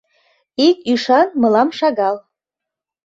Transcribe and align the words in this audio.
Ик 0.67 0.77
ӱшан 0.91 1.27
мылам 1.41 1.69
шагал. 1.77 2.15